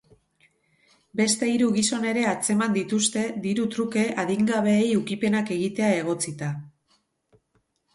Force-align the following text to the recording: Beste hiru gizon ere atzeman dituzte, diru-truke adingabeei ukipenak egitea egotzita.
Beste 1.21 1.49
hiru 1.55 1.67
gizon 1.75 2.07
ere 2.13 2.25
atzeman 2.31 2.75
dituzte, 2.79 3.27
diru-truke 3.45 4.09
adingabeei 4.27 4.93
ukipenak 5.05 5.57
egitea 5.61 5.97
egotzita. 6.05 6.55